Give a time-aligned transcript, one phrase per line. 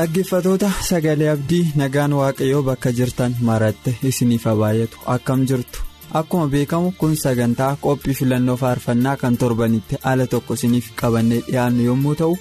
[0.00, 5.82] Dhaggeeffatoota sagalee abdii nagaan waaqayyoo bakka jirtan maratte isiniif baay'atu akkam jirtu
[6.20, 12.14] akkuma beekamu kun sagantaa qophii filannoo faarfannaa kan torbanitti ala tokko isiniif qabannee dhiyaannu yommuu
[12.22, 12.34] ta'u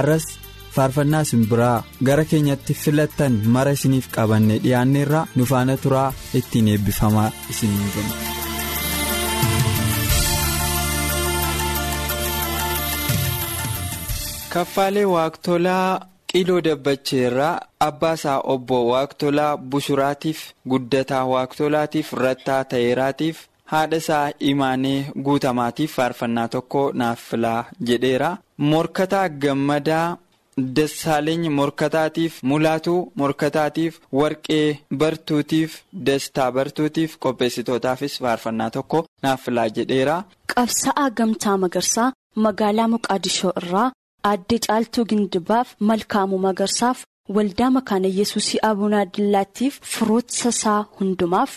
[0.00, 0.26] arras
[0.76, 1.76] faarfannaa isin biraa
[2.10, 6.08] gara keenyatti filattan mara isiniif qabannee dhiyaanneerraa nu faana turaa
[6.42, 8.14] ittiin eebbifamaa isiniin jenna.
[14.52, 16.09] kaffaalee waaqtolaa.
[16.30, 23.36] Qiloo dabbacheerraa abbaa isaa obbo waaqtolaa bushuraatiif guddataa waaqtolaatiif rattaa ta'eeraatiif
[23.72, 28.30] haadha isaa imaanee guutamaatiif faarfannaa tokko naaf filaa jedheera
[28.72, 30.06] morkataa gammadaa
[30.76, 34.66] dassaaleeny morkataatiif mulaatuu morkataatiif warqee
[35.02, 35.76] bartuutiif
[36.08, 40.16] dastaa bartuutiif qopheessitootaafis faarfannaa tokko naaf filaa jedheera.
[40.54, 42.12] qabsa'aa gamtaa magarsaa
[42.44, 43.88] magaalaa muqaadishoo irraa.
[44.28, 46.98] Aadde caaltuu gindibaaf malkaamuu magarsaaf
[47.36, 51.52] waldaa makaana yesuusii abunaa dillaattiif firootsa isaa hundumaaf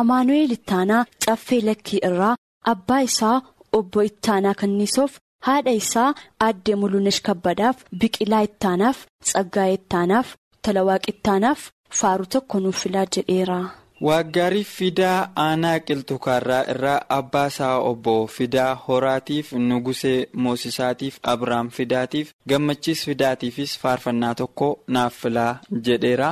[0.00, 2.34] amaanu'eel ittaanaa caffee lakkii irraa
[2.72, 3.36] abbaa isaa
[3.78, 5.12] obbo ittaanaa kanniisoof
[5.46, 6.08] haadha isaa
[6.46, 11.60] aadde mulunesh kabbadaaf biqilaa ittaanaaf tsaggaa'ee ittaanaaf talawaaq ittaanaaf
[12.00, 13.58] faaruu tokko nuuf filaa jedheera.
[14.06, 23.04] Waaggaarii fidaa aanaa qilxukaarraa irraa abbaa isaa obbo fidaa horaatiif nugusee moosisaatiif abrahaam fidaatiif gammachiis
[23.10, 25.52] fidaatiifis faarfannaa tokko naaf filaa
[25.88, 26.30] jedheera.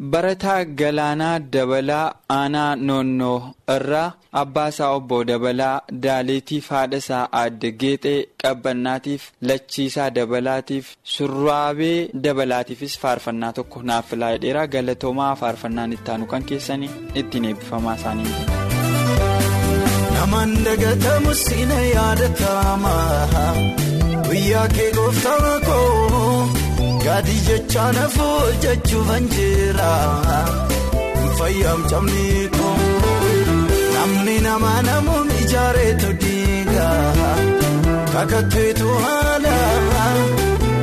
[0.00, 3.36] Barataa galaanaa dabalaa aanaa noonnoo
[3.74, 12.98] irraa abbaa isaa obbo dabalaa daaleetiif haadha isaa aadde geexee qabbannaatiif lachiisaa dabalaatiif surraabee dabalaatiifis
[13.04, 16.90] faarfannaa tokko naaf filaa jedheera galatoomaa faarfannaan ittaanu kan keessanii
[17.22, 18.34] ittiin eebbifamaa isaanii.
[20.18, 22.94] namaan dagatamu siina yaadatama
[24.28, 26.48] guyyaa kee gooftaa koo.
[27.04, 29.92] Gaadhi jecha nafuu jechuun jira.
[31.38, 32.26] Fayyam cabni
[32.56, 32.74] koo
[33.94, 36.88] namni nama namuun ijaareetu diiga
[38.12, 39.56] kakatteetu haala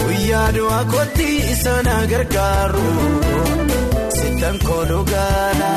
[0.04, 2.88] guyyaa du'aa kootti isa na gargaaru
[4.18, 5.72] sittan kooluu gaala.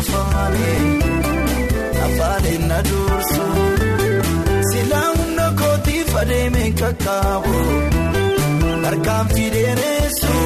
[0.00, 0.68] Cufaane
[2.04, 3.44] afaanin na dursu.
[4.70, 7.54] Silaa humna kootiif adeemee kakaabu
[8.84, 10.36] harkaan fideeressu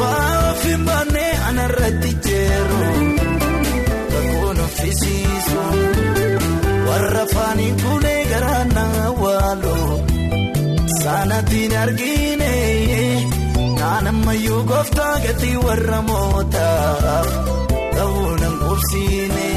[0.00, 2.80] baaf hin baannee anarratti jeeru
[4.12, 5.62] kakkuun uffisiisu
[6.88, 8.84] warra faanii kuulee garaa na
[9.22, 9.76] waalo.
[11.02, 12.52] Saanatiin argine
[13.78, 17.28] naannammayyuu gooftaa gatii warra mootaaf
[17.96, 19.48] ta'uu nan qubsiine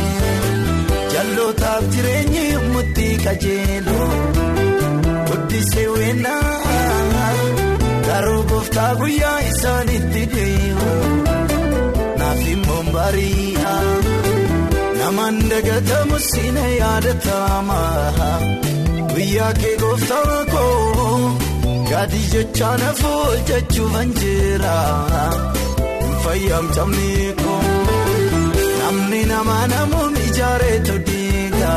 [1.14, 4.10] jallootaaf jireenyi murtii qajeeloo
[5.30, 7.32] guddisee weenaa
[8.08, 10.92] garuu gooftaa guyyaa isaanitti deemu.
[12.20, 13.74] Naaf immoo bari'a
[15.00, 17.80] namaan dagatamu siina yaadatama.
[19.14, 21.20] Guyyaa kee gooftaa koo.
[21.90, 24.78] Gaadhi jecha nafuu jechuun jira
[26.24, 27.12] fayyam cabni
[27.44, 27.67] koo
[29.10, 31.74] namni nama namuun ijaareetu diiga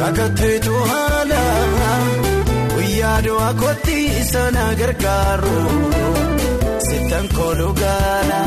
[0.00, 1.40] kakatteetu haala
[2.72, 5.56] guyyaa du'aa kootti isa na gargaaru
[6.86, 8.40] sittan kooluu gaala.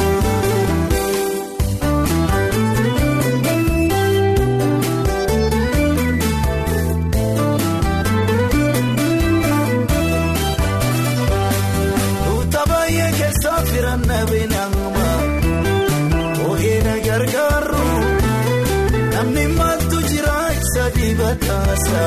[21.32, 22.02] Isa dibataasa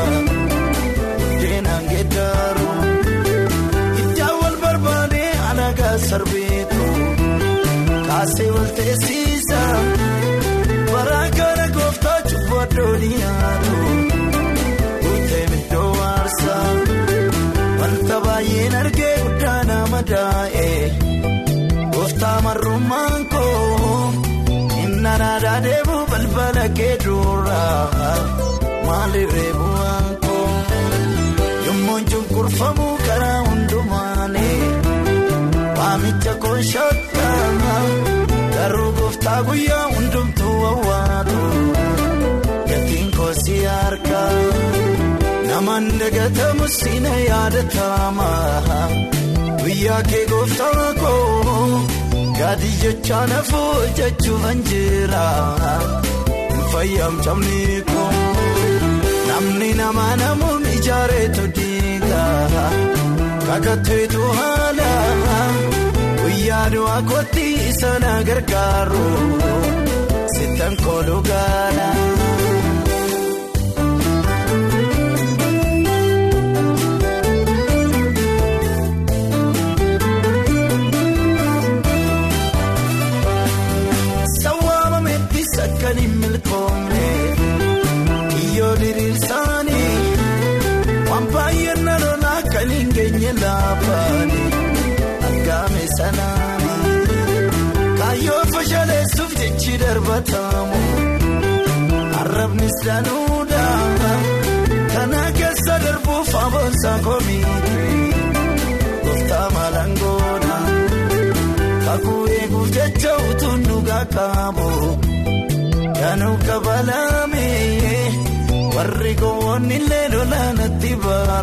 [1.19, 2.69] buddeenaan geeddaru
[4.01, 5.23] iddoo wal barbaadu.
[6.09, 6.85] sarbeetu
[8.09, 9.61] kaasee wal teessisa
[10.93, 13.77] bara kana gooftaa cubbuu addoonii haatu
[15.03, 16.57] guutee middoo waarsa
[17.81, 20.64] wanta baay'een argee guddaa nama daa'e
[29.05, 30.45] maalirree bu'aan koo
[31.67, 34.47] yommuun cunqurfamu karaa hundumaane
[35.79, 37.81] waamicha koonshataa
[38.55, 41.43] garuu gooftaa guyyaa hundumtuu wawwaatu
[42.71, 44.23] gatiin koosii harka
[45.51, 48.31] namaan dagatamu siina yaadatama
[49.63, 51.83] guyyaa kee gooftaa koo
[52.41, 55.27] gaadhi jechaa nafuu jechuun jira
[56.73, 57.63] fayyamchamni
[57.93, 58.11] koo
[59.35, 62.25] namni nama namuun ijaareetu diiga
[63.47, 64.91] kakatteetu haala.
[66.21, 67.47] Guyyaa du'aa kootti
[67.81, 69.07] sana gargaaru.
[70.35, 71.21] Sittan kooluu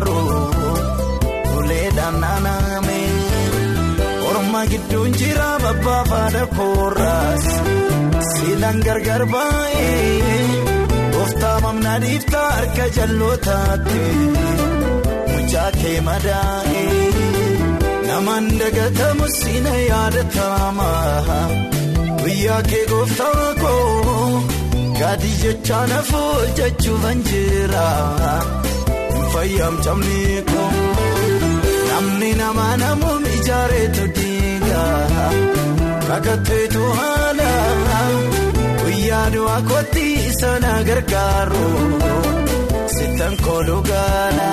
[0.00, 3.00] lolaanatti baaru uleedhaan naaname
[4.28, 7.44] orma gidduun jira babbaafaadha kooraas
[8.30, 10.46] siilaan gargar baay'ee
[11.14, 14.02] gooftaa mamnaa dhiiftaa harka jallootaatti
[15.32, 16.88] mucaa kee madaa'ee
[18.08, 20.90] namaan dagatamu siina yaadatama.
[22.22, 24.42] Guyyaa kee gooftaa koo
[24.98, 27.86] gaadhi jechaa nafuu jechuun jira
[29.32, 30.20] fayyamchamni
[30.50, 30.70] koo
[31.88, 34.82] namni nama namuun ijaareetu diiga
[36.08, 37.50] kakatteetu haala
[38.82, 40.06] guyyaa du'aa kootti
[40.40, 41.66] sana gargaaru
[42.96, 44.48] sittan kooluu gaala.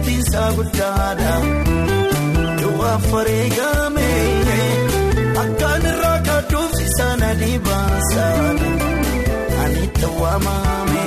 [0.00, 1.32] Guddaadha
[2.60, 4.08] duwwaa fareegame
[5.42, 8.70] akkaan irraa kaadduuf isaan adii baasaadha
[9.64, 11.04] ani tawwaamame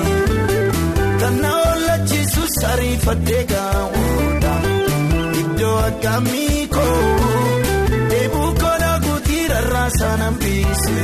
[1.22, 4.54] kan na oolchiisu sariifadhee gaawudha
[5.42, 7.02] iddoo akkamii koo
[8.12, 11.00] deebuu koolaa guutii rarraasaa nambiise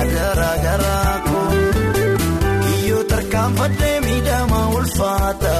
[0.00, 1.46] adaraa garaa koo
[2.62, 5.54] kiyyoo tarkaanfadhee miidhamaa ulfaata.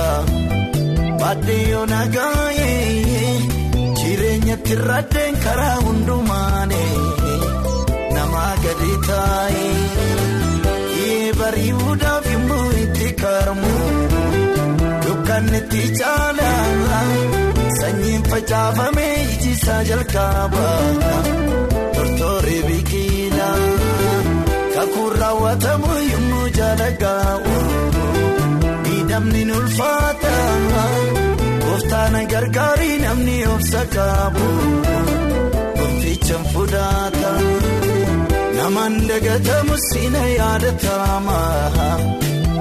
[1.26, 3.30] Baadiyyoo nagaayee
[4.00, 6.82] jireenyatti raddeen karaa hundumaane
[8.16, 9.72] nama gadi taa'ee
[11.40, 13.72] bari'uudhaaf immoo itti karmu
[15.06, 17.02] dukkan itti caalaa
[17.80, 20.68] sanyiin facaafamee ijisaa jalqaba
[21.96, 23.58] tortoree biqilaa
[24.76, 25.85] kakuun raawwatamu
[32.36, 34.46] gargaarii namni obsa qabu
[35.78, 37.30] gonficha fudhata
[38.56, 41.38] namaan dagatamu siina yaadatama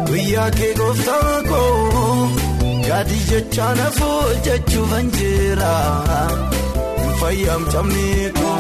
[0.10, 2.30] guyyaa kee gooftaa koo
[2.88, 5.74] gaadhi jechaa nafuu jechuun jira
[7.22, 8.08] fayyamchamni
[8.40, 8.58] koo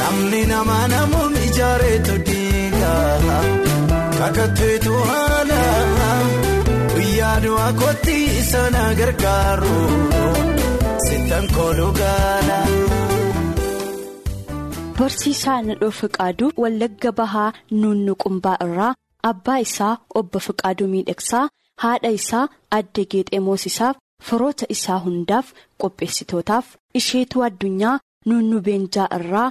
[0.00, 2.94] namni nama namuun ijaareetu diiga
[4.18, 5.62] kakatteetu haala.
[7.38, 8.16] Guyyaa du'aa kootti
[8.50, 9.74] sana gargaaru
[11.06, 12.56] sittan kooluu gaala.
[14.98, 17.52] Barsiisaa Nadhoo Fiqaaduu Wallagga Bahaa
[17.82, 18.90] Nuunnuqumbaa irraa
[19.30, 21.44] abbaa isaa obbo Fiqaaduu Miidhagsaa
[21.84, 22.44] haadha isaa
[22.80, 23.96] adde Geexee Moosisaaf
[24.30, 25.52] firoota isaa hundaaf
[25.84, 26.66] qopheessitootaaf
[27.02, 27.96] isheetu addunyaa
[28.28, 29.48] Nuunnu Beenjaa irraa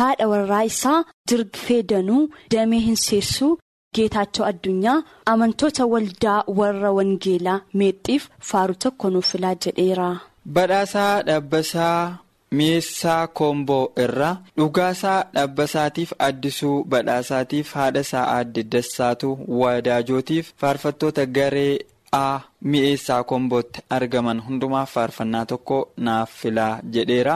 [0.00, 0.98] haadha warraa isaa
[1.30, 2.22] Dirgfee Danuu
[2.54, 3.52] Damee hin seessuu
[3.98, 4.96] Geetaachoo addunyaa
[5.32, 10.08] amantoota waldaa warra Wangeelaa meexxiif faaru tokko nuuf filaa jedheera.
[10.54, 12.16] Badhaasaa Dhaabbasaa
[12.58, 21.78] mi'eessaa koomboo irraa dhugaasaa dhabbasaatiif addisuu badhaasaatiif haadha isaa aadde dassaatu wadaajotiif faarfattoota garee
[22.18, 22.40] a
[22.72, 27.34] mi'eessaa koombootti argaman hundumaaf faarfannaa tokko naaf filaa jedheera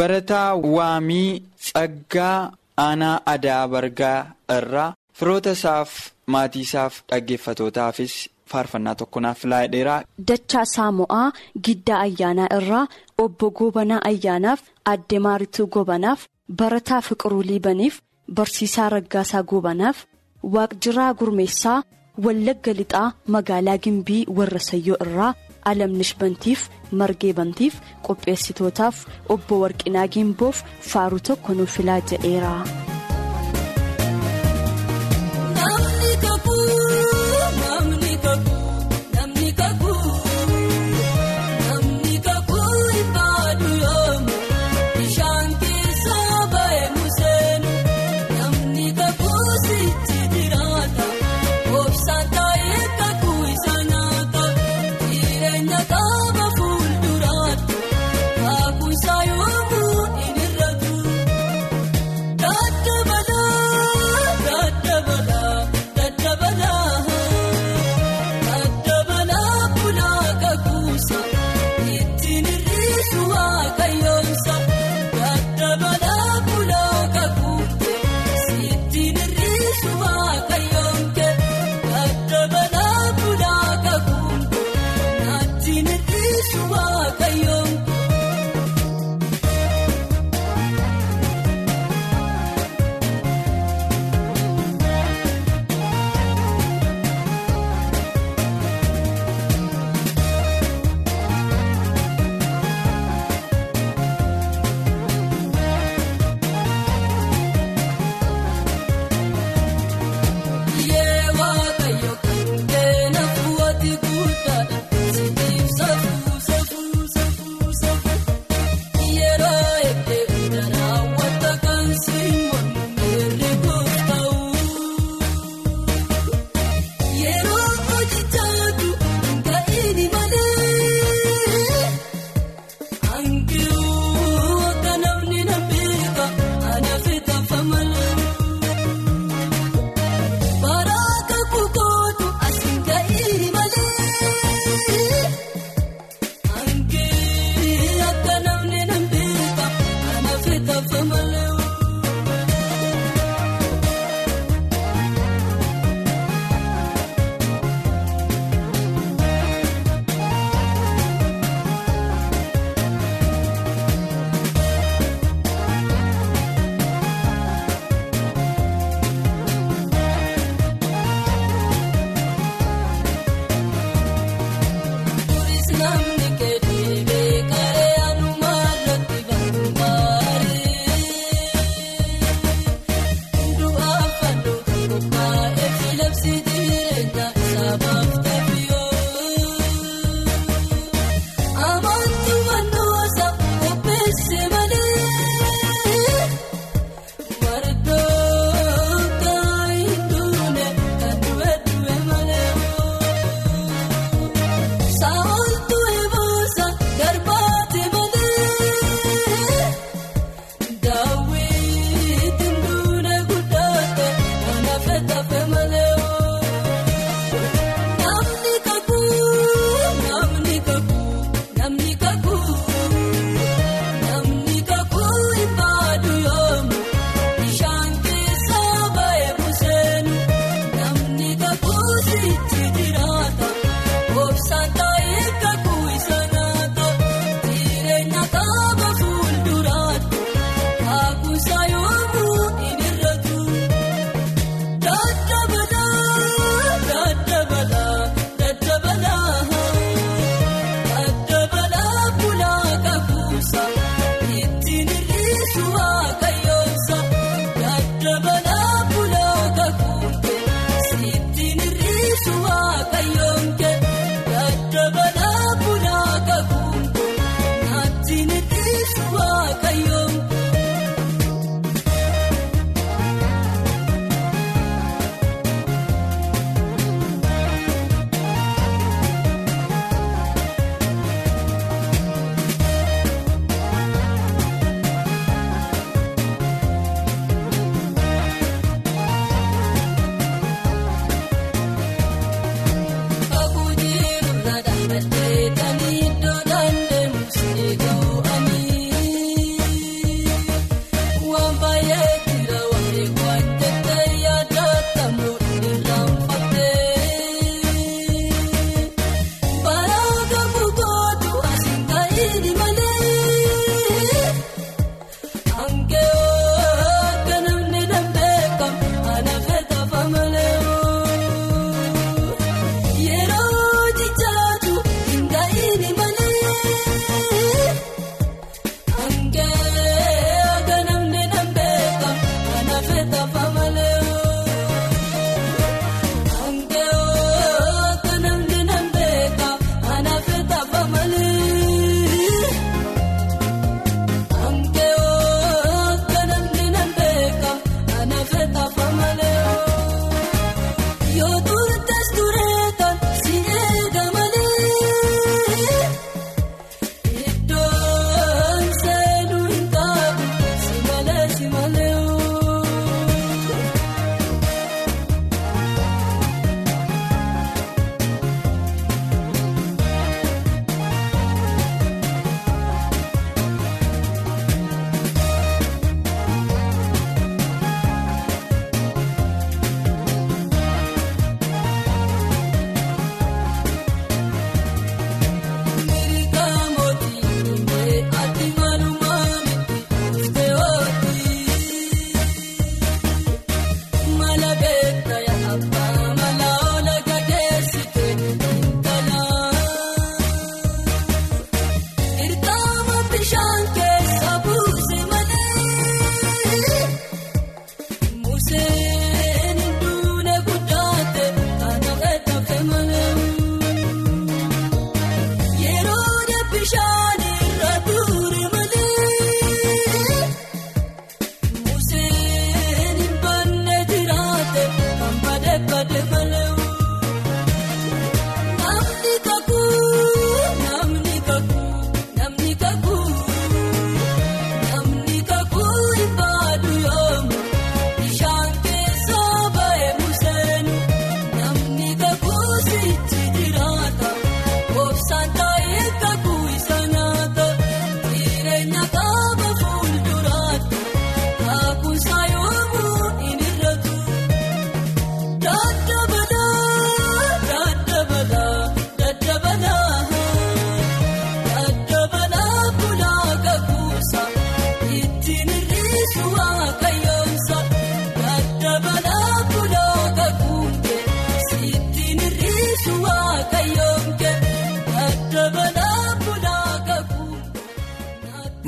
[0.00, 2.36] barataa waamii tsaggaa
[2.86, 4.18] aanaa adaa bargaa
[4.58, 5.90] irraa firoota isaaf
[6.34, 8.14] maatii isaaf dhaggeeffatootaafis
[8.52, 9.94] faarfannaa tokko naaf filaa jedheera.
[10.28, 11.32] Dachaa Saamo'aa
[11.64, 12.86] Giddaa Ayyaanaa irraa
[13.24, 14.60] obbo Goobanaa Ayyaanaaf
[14.92, 16.26] Aadde Maarituu Goobanaaf
[16.62, 18.00] Barataa Fiqiruu Liibaniif
[18.34, 20.04] Barsiisaa Raggaasaa Goobanaaf
[20.54, 21.82] Waaqjiraa Gurmeessaa
[22.24, 25.32] Wallagga Lixaa Magaalaa Gimbii warra Sayyoo irraa
[25.70, 26.68] Alamnish Bantiif
[27.00, 32.54] Margee Bantiif qopheessitootaaf obbo Warqinaa Gimboof faaruu tokko nuuf filaa jedheera.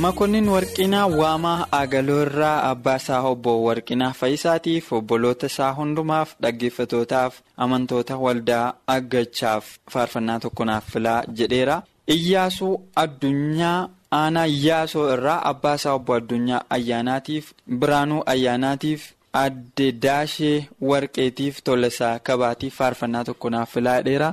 [0.05, 7.35] Makonnin warqinaa waamaa agaloo irraa abbaa isaa obbo warqinaa fayyisaatiif obboloota isaa hundumaaf dhaggeeffatootaaf
[7.67, 9.64] amantoota waldaa aggachaaf
[9.95, 11.77] faarfannaa tokko naaf filaa jedheera
[12.17, 13.79] iyyaasuu addunyaa
[14.21, 19.11] aanaa iyyaasoo irraa abbaa isaa obbo addunyaa ayyaanaatiif biraanuu ayyaanaatiif
[19.45, 20.57] adde daashee
[20.90, 24.33] warqeetiif tolasaa kabaatiif faarfannaa tokko naaf filaa jedheera.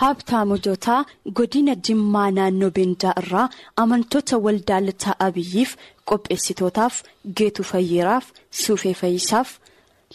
[0.00, 1.04] Haabtaamojotaa
[1.38, 3.48] godina Jimmaa naannoo Beendaa irraa
[3.82, 5.74] amantoota waldaa Litaa Abiyyiif
[6.10, 7.00] qopheessitootaaf
[7.40, 9.56] Geetuu Fayyeeraaf Suufee Fayyisaaf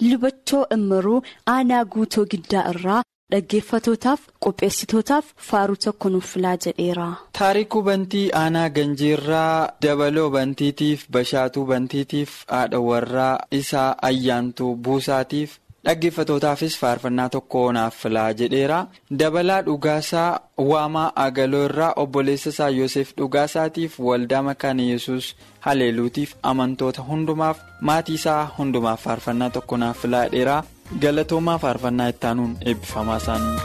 [0.01, 1.19] Lubachoo Immiruu
[1.55, 3.01] aanaa guutoo giddaa irraa
[3.33, 7.07] dhaggeeffatootaaf qopheessitootaaf faaruu tokko nuuf filaa jedheera.
[7.39, 15.57] Taarikuu Bantii Aanaa Ganjiirraa Dabaloo Bantiitiif Bashaatuu Bantiitiif haadha warraa isaa Ayyaantuu Buusaatiif.
[15.85, 18.77] Dhaggeeffatootaafis faarfannaa tokko naaf filaa jedheera
[19.21, 20.29] dabalaa dhugaasaa
[20.71, 25.29] waamaa agaloo irraa obboleessa isaa yoosef dhugaasaatiif waldaa makaana yesus
[25.67, 27.57] haleeluutiif amantoota hundumaaf
[27.91, 30.57] maatii isaa hundumaaf faarfannaa tokko naaf filaa jedheera
[31.05, 33.59] galatoomaa faarfannaa ittaanuun eebbifamaa isaanii.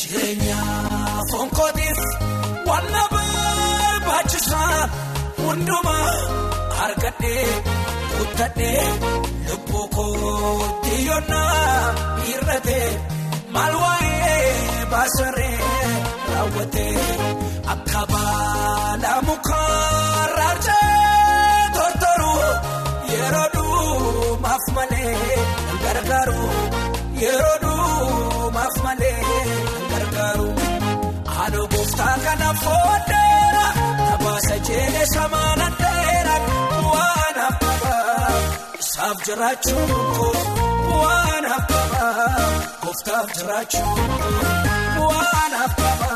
[0.00, 0.58] Jireenya
[8.36, 8.88] Kuttadhee
[9.48, 11.94] lubbuu kootti yoonaa
[12.24, 12.88] hir'atee
[13.54, 15.60] maal waa'ee baasaree
[16.32, 17.06] raawwatee
[17.74, 22.44] akka baala mukaa raarjee tortoruu
[23.14, 25.16] yeroo dhumaaf malee
[25.84, 26.38] gargaaru
[27.22, 29.16] yeroo dhumaaf malee
[29.94, 30.48] gargaaru.
[31.34, 32.95] Haadha gooftaa kana fooddeera
[39.06, 39.90] Isaaf jiraachuun
[41.00, 42.06] waan hafama
[42.84, 44.00] gooftaaf jiraachuun
[45.02, 46.10] waan hafama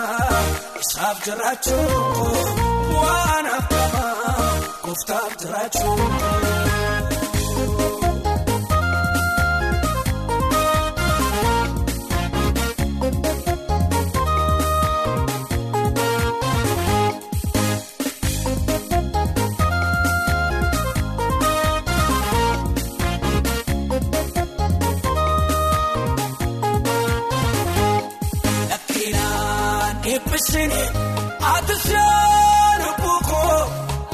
[0.81, 2.59] isaaf jiraachuun
[2.97, 4.05] waan hafama
[4.87, 6.01] gooftaaf jiraachuun.
[31.53, 33.59] Atishaan buukoo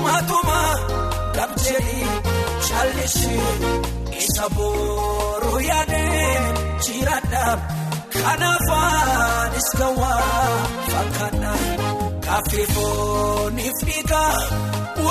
[0.02, 0.58] maatuma
[1.36, 2.06] gabjee
[2.66, 3.52] challisee
[4.22, 6.40] isa booruu yaadee
[6.86, 7.60] jiraadhaaf
[8.22, 10.20] kanaafaan iskawaa
[10.90, 11.52] fakkaata
[12.26, 14.34] kaaffee fooniif dhiigaa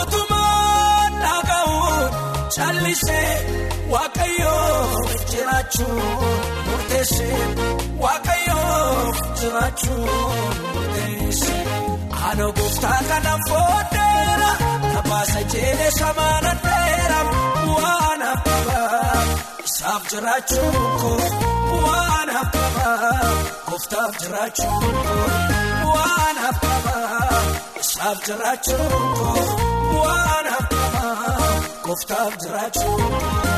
[0.01, 0.44] utumaan
[2.55, 3.31] challisee
[3.93, 6.01] waaqayyoo jiraachuun
[6.67, 7.39] murteessee
[8.03, 11.63] waaqayyoo jiraachuun murteessee.
[12.29, 14.51] Ano gooftaa kana fooddeera
[14.93, 17.19] tabaasa jeelee samaana dheera
[17.73, 18.79] waan hafama
[19.67, 21.19] isaaf jiraachuun koo
[21.85, 22.89] waan hafama
[23.69, 26.95] gooftaaf jiraachuun koo waan hafama
[27.83, 28.89] isaaf jiraachuun
[29.19, 29.43] koo
[31.95, 33.54] gooftaaf jiraachuun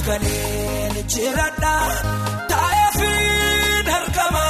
[0.00, 1.74] naaf galeen jiraadha
[2.50, 3.12] taa'ee fi
[3.88, 4.44] dargama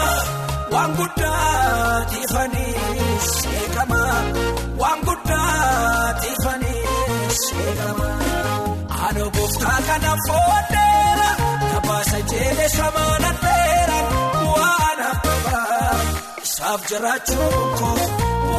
[0.73, 2.75] waan guddaa tiifanii
[3.31, 4.03] seekama
[4.81, 6.85] waan guddaa tiifanii
[7.43, 8.09] seekama
[8.97, 11.29] haadha gooftaa kana fooddeera.
[11.73, 13.99] Tabaasa jeelee samaana dheera
[14.55, 15.63] waan hafama
[16.45, 17.97] isaaf jiraachuun koo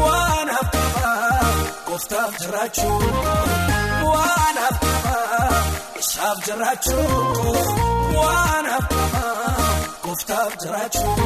[0.05, 1.13] waan hafama
[1.87, 5.15] gooftaaf jiraachuun koo waan hafama
[6.01, 7.67] isaaf jiraachuun
[8.17, 9.25] waan hafama
[10.03, 11.19] gooftaaf jiraachuun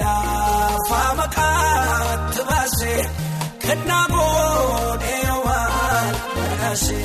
[0.00, 2.94] lafa maqaatti baase
[3.64, 6.98] kennaa boodee waan barase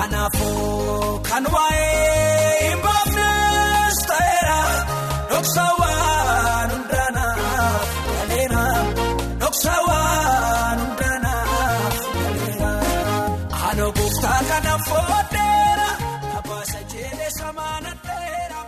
[0.00, 2.41] anaafoo kan waa'ee.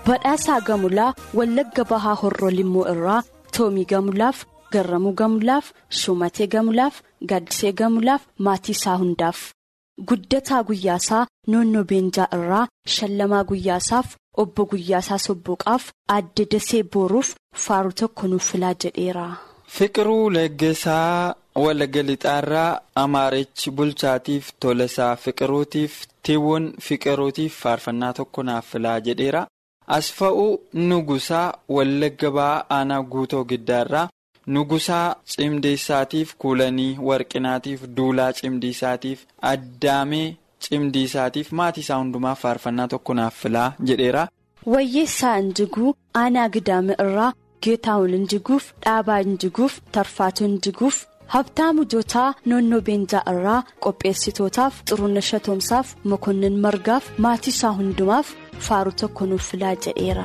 [0.07, 3.23] Badhaasaa Gamulaa Wallagga Bahaa Horroo Limmoo irraa
[3.57, 9.39] Toomii Gamulaaf Garramuu Gamulaaf Shumatee Gamulaaf Gaaddisee Gamulaaf maatii isaa hundaaf.
[10.09, 14.15] Guddataa Guyyaasaa Noonnoo Beenjaa irraa Shallamaa Guyyaasaaf
[14.45, 17.35] Obbo Guyyaasaa Sobboqaaf Aadde Dasee Booruuf
[17.67, 19.27] faaruu tokko nuuf filaa jedheera.
[19.77, 29.47] Fiqiruu Leggeessaa Wallagga Lixaarraa Amaarichi Bulchaatiif Tolasaa Fiqiruutiif Tiiwwan Fiqiruutiif faarfannaa tokko naaf filaa jedheera.
[29.87, 34.09] Asfa'uu Nugusaa Wallagga Ba'aa Aanaa Guutoo Giddaarraa
[34.47, 40.37] Nugusaa Cimdiisaatiif Kuulanii Warqinaatiif Duulaa Cimdiisaatiif Addaamee
[40.69, 44.29] Cimdiisaatiif maatii isaa hundumaaf faarfannaa tokko naaf filaa jedheera.
[44.67, 53.23] Wayyeessaa Injiguu Aanaa Gidaame irraa Geetaawun Injiguuf Dhaabaa Injiguuf Tarfaatu Injiguuf Habtaamu Jootaa Noonnoo Beenjaa
[53.33, 60.25] irraa qopheessitootaaf Xuruuna Shatoomsaaf Mokonnin Margaaf maatii isaa hundumaaf faaruu tokko nuuf filaa jedheera.